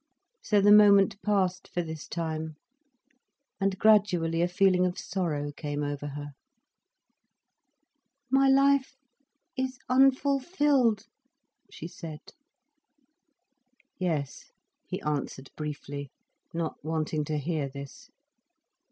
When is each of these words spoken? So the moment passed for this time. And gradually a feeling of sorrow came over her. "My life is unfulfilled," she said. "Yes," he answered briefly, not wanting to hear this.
So 0.41 0.61
the 0.61 0.71
moment 0.71 1.21
passed 1.21 1.67
for 1.67 1.83
this 1.83 2.07
time. 2.07 2.55
And 3.59 3.77
gradually 3.77 4.41
a 4.41 4.47
feeling 4.47 4.83
of 4.83 4.97
sorrow 4.97 5.51
came 5.51 5.83
over 5.83 6.07
her. 6.07 6.31
"My 8.31 8.49
life 8.49 8.95
is 9.55 9.77
unfulfilled," 9.89 11.03
she 11.69 11.87
said. 11.87 12.31
"Yes," 13.99 14.49
he 14.87 14.99
answered 15.01 15.51
briefly, 15.55 16.09
not 16.51 16.83
wanting 16.83 17.23
to 17.25 17.37
hear 17.37 17.69
this. 17.69 18.09